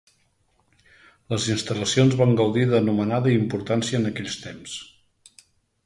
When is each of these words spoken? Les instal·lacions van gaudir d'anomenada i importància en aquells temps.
Les 1.33 1.45
instal·lacions 1.57 2.17
van 2.23 2.33
gaudir 2.41 2.65
d'anomenada 2.73 3.33
i 3.35 3.39
importància 3.43 4.01
en 4.03 4.13
aquells 4.15 4.43
temps. 4.49 4.79